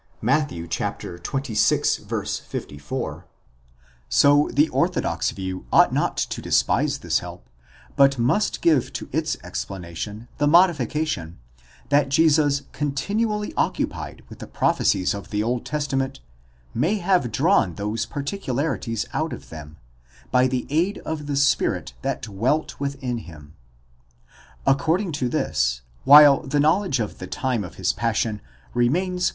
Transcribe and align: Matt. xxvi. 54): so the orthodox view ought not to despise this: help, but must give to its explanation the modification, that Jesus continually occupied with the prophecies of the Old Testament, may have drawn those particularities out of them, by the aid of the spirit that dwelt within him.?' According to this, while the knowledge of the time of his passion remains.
Matt. 0.19 0.49
xxvi. 0.49 2.43
54): 2.43 3.25
so 4.09 4.49
the 4.51 4.67
orthodox 4.69 5.29
view 5.29 5.67
ought 5.71 5.93
not 5.93 6.17
to 6.17 6.41
despise 6.41 6.97
this: 6.97 7.19
help, 7.19 7.47
but 7.95 8.17
must 8.17 8.61
give 8.63 8.91
to 8.93 9.07
its 9.11 9.37
explanation 9.43 10.27
the 10.39 10.47
modification, 10.47 11.37
that 11.89 12.09
Jesus 12.09 12.63
continually 12.71 13.53
occupied 13.55 14.23
with 14.27 14.39
the 14.39 14.47
prophecies 14.47 15.13
of 15.13 15.29
the 15.29 15.43
Old 15.43 15.67
Testament, 15.67 16.19
may 16.73 16.95
have 16.97 17.31
drawn 17.31 17.75
those 17.75 18.07
particularities 18.07 19.05
out 19.13 19.33
of 19.33 19.49
them, 19.49 19.77
by 20.31 20.47
the 20.47 20.65
aid 20.71 20.97
of 21.05 21.27
the 21.27 21.35
spirit 21.35 21.93
that 22.01 22.23
dwelt 22.23 22.79
within 22.79 23.19
him.?' 23.19 23.53
According 24.65 25.11
to 25.21 25.29
this, 25.29 25.81
while 26.05 26.39
the 26.41 26.59
knowledge 26.59 26.99
of 26.99 27.19
the 27.19 27.27
time 27.27 27.63
of 27.63 27.75
his 27.75 27.93
passion 27.93 28.41
remains. 28.73 29.29